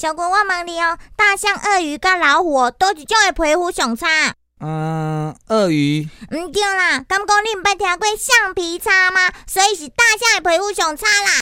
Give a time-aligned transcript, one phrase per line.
[0.00, 4.06] 小哥，我问你哦，大象、鳄鱼跟老虎，都一种的皮肤相差？
[4.60, 6.08] 嗯，鳄鱼。
[6.30, 9.28] 唔对啦，刚讲你唔捌听过橡皮擦吗？
[9.48, 11.40] 所以是大象的皮肤相差啦。